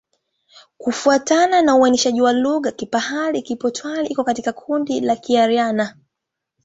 [0.77, 5.89] Kufuatana na uainishaji wa lugha, Kipahari-Kipotwari iko katika kundi la Kiaryan.